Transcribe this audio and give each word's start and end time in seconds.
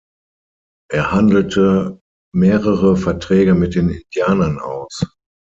Er 0.91 1.11
handelte 1.11 1.99
mehrere 2.33 2.97
Verträge 2.97 3.53
mit 3.53 3.75
den 3.75 3.89
Indianern 3.89 4.57
aus. 4.57 5.03